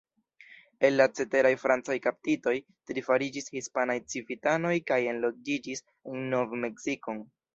[0.87, 2.53] El la ceteraj francaj kaptitoj,
[2.91, 7.25] tri fariĝis hispanaj civitanoj kaj enloĝiĝis en Nov-Meksikon.